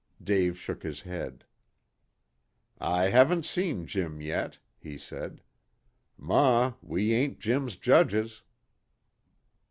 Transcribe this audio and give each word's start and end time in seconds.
Dave 0.23 0.57
shook 0.57 0.81
his 0.81 1.01
head. 1.01 1.45
"I 2.79 3.09
haven't 3.09 3.45
seen 3.45 3.85
Jim 3.85 4.19
yet," 4.19 4.57
he 4.79 4.97
said. 4.97 5.43
"Ma, 6.17 6.73
we 6.81 7.13
ain't 7.13 7.37
Jim's 7.39 7.75
judges." 7.75 8.41